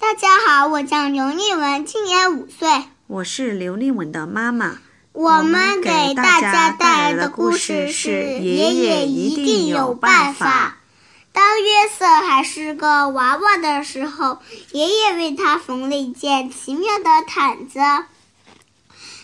[0.00, 2.68] 大家好，我叫刘丽文，今年五岁。
[3.08, 4.78] 我是刘丽文的妈妈。
[5.12, 10.76] 我们给大家带来的故事是《爷爷一定有办法》。
[11.32, 14.38] 当约瑟还是个娃娃的时候，
[14.70, 17.80] 爷爷为他缝了一件奇妙的毯子。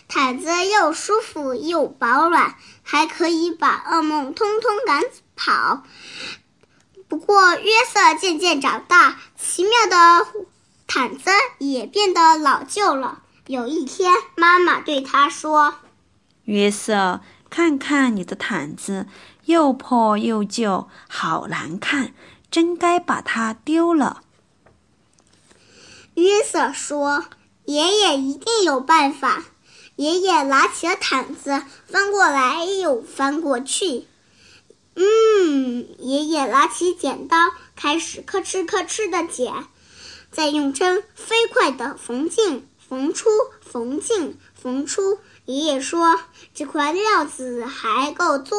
[0.09, 5.05] 毯子又舒服又保暖，还可以把噩梦通通赶
[5.37, 5.85] 跑。
[7.07, 10.27] 不过，约瑟渐渐长大，奇妙的
[10.87, 13.23] 毯子也变得老旧了。
[13.47, 15.75] 有一天，妈妈对他说。
[16.45, 17.21] 约瑟，
[17.51, 19.07] 看看你的毯子，
[19.45, 22.15] 又破又旧，好难看，
[22.51, 24.23] 真该把它丢了。
[26.15, 27.25] 约瑟说
[27.67, 29.45] ：“爷爷一定有办法。”
[29.97, 34.07] 爷爷拿起了毯子，翻过来又翻过去。
[34.97, 37.37] 嗯，爷爷拿起剪刀，
[37.77, 39.53] 开始吭哧吭哧的剪，
[40.35, 43.31] 再用针飞快地缝进、缝出、
[43.63, 45.21] 缝进、缝出。
[45.47, 46.21] 爷爷说
[46.53, 48.59] ：“这块料子还够做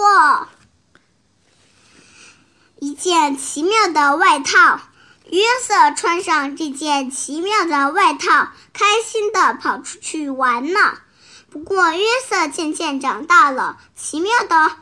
[2.79, 4.79] 一件奇妙的外套。”
[5.29, 10.79] 约瑟穿上这件奇妙的外套，开心地跑出去玩呢。
[11.49, 14.75] 不过，约瑟渐渐长大了，奇妙的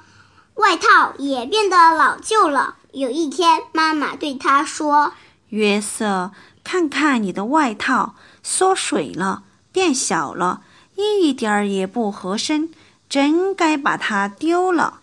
[0.55, 2.75] 外套也变得老旧了。
[2.91, 5.13] 有一天，妈妈对他说
[5.47, 6.31] ：“约瑟，
[6.63, 10.61] 看看你的外套，缩水了，变小了。”
[10.95, 12.71] 一点儿也不合身，
[13.09, 15.01] 真该把它丢了。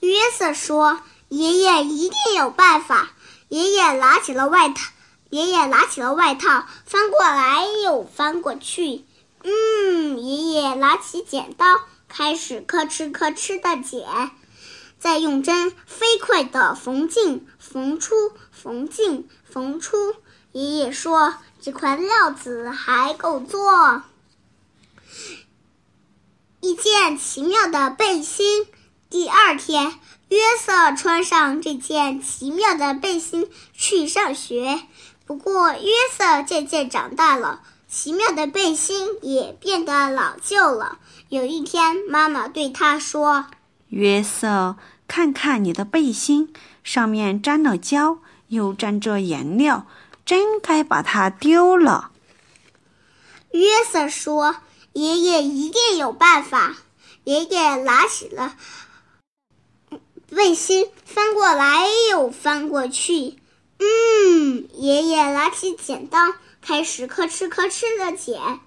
[0.00, 1.00] 约瑟说
[1.30, 3.12] ：“爷爷一定有办法。”
[3.48, 4.90] 爷爷拿起了外套，
[5.30, 9.04] 爷爷拿起了外套，翻过来又翻过去。
[9.44, 14.30] 嗯，爷爷拿起剪刀，开始吭哧吭哧的剪，
[14.98, 20.16] 再用针飞快地缝进、缝出、缝进、缝出。
[20.54, 24.04] 爷爷说：“这块料子还够做。”
[26.62, 28.66] 一件奇妙的背心。
[29.10, 29.94] 第二天，
[30.28, 34.82] 约瑟穿上这件奇妙的背心去上学。
[35.26, 40.98] 不过，约瑟渐渐长大了，奇妙的背心也变得老旧了。
[41.30, 43.46] 有一天，妈妈对他说
[43.90, 44.76] ：“约瑟，
[45.08, 48.18] 看看你的背心，上面沾了胶，
[48.48, 49.86] 又沾着颜料，
[50.24, 52.10] 真该把它丢了。”
[53.52, 54.56] 约瑟说。
[54.94, 56.76] 爷爷一定有办法。
[57.24, 58.54] 爷爷拿起了
[60.30, 63.36] 卫星，翻过来又翻过去。
[63.80, 66.20] 嗯，爷爷拿起剪刀，
[66.62, 68.60] 开始吭哧吭哧的剪，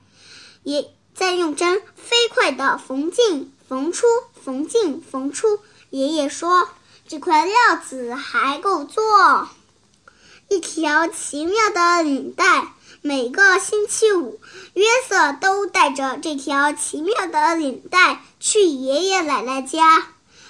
[0.64, 4.06] 也再用针飞快的缝进、缝出、
[4.44, 5.62] 缝进、缝出。
[5.92, 6.68] 爷爷说
[7.08, 9.48] ：“这块料子还够做
[10.50, 14.42] 一条奇妙的领带。”每个星期五，
[14.74, 20.08] 约瑟都带着这条奇妙的领带去爷爷奶奶家。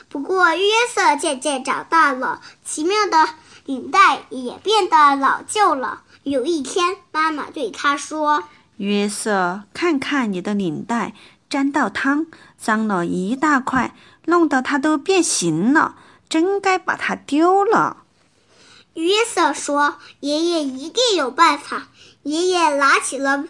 [0.09, 3.29] 不过，约瑟渐渐长大了，奇妙的
[3.65, 6.01] 领带也变得老旧了。
[6.23, 8.45] 有一天，妈妈对他说
[8.77, 11.13] ：“约瑟，看看你的领带，
[11.49, 12.25] 沾到汤，
[12.57, 13.93] 脏了一大块，
[14.25, 15.95] 弄得它都变形了，
[16.27, 18.05] 真该把它丢了。”
[19.03, 21.87] 约瑟说：“爷爷一定有办法。”
[22.23, 23.45] 爷爷拿起了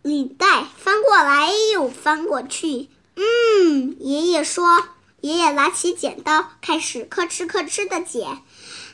[0.00, 2.88] 领带，翻过来又翻过去。
[3.14, 4.84] 嗯，爷爷说
[5.20, 8.42] ：“爷爷拿起剪刀，开始吭哧吭哧的剪，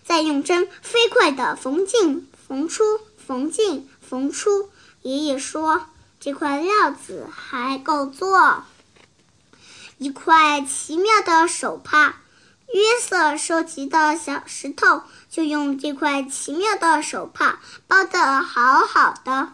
[0.04, 2.82] 再用针飞快地缝进、缝出、
[3.24, 4.70] 缝进、缝出。”
[5.02, 5.86] 爷爷说
[6.18, 8.64] ：“这块料子还够做
[9.98, 12.16] 一块奇妙的手帕。”
[12.72, 19.50] 约瑟收集的小石头，就用这块奇妙的手帕包得好好的。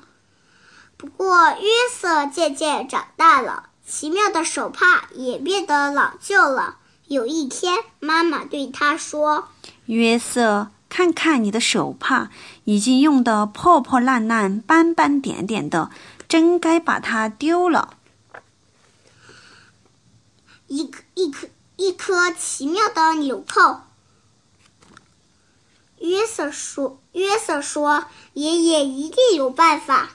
[0.97, 6.77] 不过，约瑟渐渐长大了，奇妙的手帕也变得老旧了。
[7.07, 9.49] 有一天，妈妈对他说
[9.87, 12.31] ：“约瑟，看看你的手帕，
[12.65, 15.91] 已经用得破破烂烂、斑斑点点的，
[16.29, 17.97] 真该把它丢了。”
[20.69, 21.49] 一颗一颗。
[21.81, 23.81] 一颗奇妙的纽扣。
[25.97, 28.05] 约瑟说：“约瑟说，
[28.35, 30.11] 爷爷一定有办法。”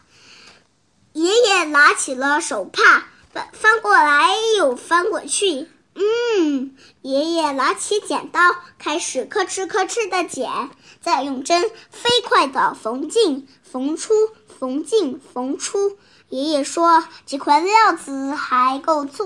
[1.13, 5.67] 爷爷拿起了手帕，翻翻过来又翻过去。
[5.95, 8.39] 嗯，爷爷拿起剪刀，
[8.77, 10.69] 开始吭哧吭哧的剪，
[11.01, 14.13] 再用针飞快的缝进、缝出、
[14.59, 15.97] 缝进、缝出。
[16.29, 19.25] 爷爷说：“这块料子还够做。”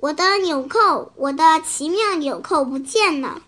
[0.00, 3.42] 我的纽扣，我的奇妙纽扣不见了！”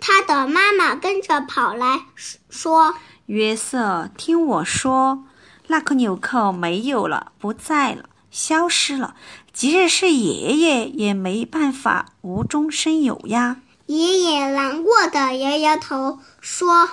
[0.00, 2.04] 他的妈妈跟着跑来
[2.50, 2.94] 说
[3.26, 5.24] ：“约瑟，听我说，
[5.68, 9.16] 那颗纽扣没有了，不在了，消失了。
[9.52, 13.56] 即使是爷爷也没办法无中生有呀。”
[13.86, 16.90] 爷爷难过的摇摇头说：“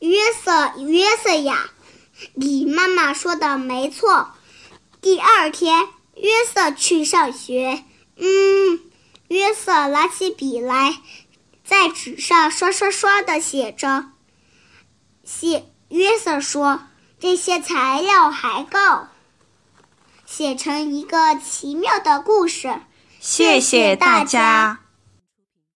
[0.00, 1.70] 约瑟，约瑟呀，
[2.34, 4.30] 你妈妈说的没错。”
[5.02, 7.84] 第二天，约瑟去上学。
[8.16, 8.80] 嗯，
[9.28, 10.98] 约瑟拿起笔来，
[11.64, 14.10] 在纸上刷刷刷的写着。
[15.24, 16.84] 写约瑟说
[17.18, 18.78] ：“这些材料还够，
[20.26, 22.80] 写成一个奇妙的故事。”
[23.20, 24.83] 谢谢大家。